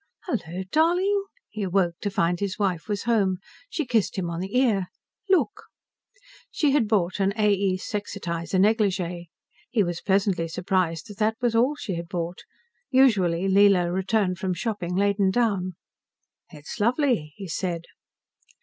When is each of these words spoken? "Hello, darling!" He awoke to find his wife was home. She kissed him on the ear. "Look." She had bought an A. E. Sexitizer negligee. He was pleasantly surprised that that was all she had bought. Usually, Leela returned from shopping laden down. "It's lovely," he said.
"Hello, 0.25 0.63
darling!" 0.71 1.25
He 1.47 1.61
awoke 1.61 1.93
to 2.01 2.09
find 2.09 2.39
his 2.39 2.57
wife 2.57 2.87
was 2.87 3.03
home. 3.03 3.37
She 3.69 3.85
kissed 3.85 4.15
him 4.17 4.31
on 4.31 4.39
the 4.39 4.57
ear. 4.57 4.87
"Look." 5.29 5.65
She 6.49 6.71
had 6.71 6.87
bought 6.87 7.19
an 7.19 7.33
A. 7.37 7.53
E. 7.53 7.77
Sexitizer 7.77 8.59
negligee. 8.59 9.29
He 9.69 9.83
was 9.83 10.01
pleasantly 10.01 10.47
surprised 10.47 11.07
that 11.09 11.19
that 11.19 11.37
was 11.39 11.53
all 11.53 11.75
she 11.75 11.93
had 11.97 12.07
bought. 12.09 12.39
Usually, 12.89 13.47
Leela 13.47 13.93
returned 13.93 14.39
from 14.39 14.55
shopping 14.55 14.95
laden 14.95 15.29
down. 15.29 15.75
"It's 16.49 16.79
lovely," 16.79 17.33
he 17.35 17.47
said. 17.47 17.83